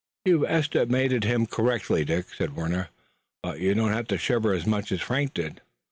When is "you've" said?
0.25-0.45